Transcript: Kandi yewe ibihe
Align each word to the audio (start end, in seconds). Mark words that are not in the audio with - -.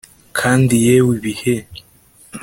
Kandi 0.39 0.73
yewe 0.85 1.11
ibihe 1.19 1.55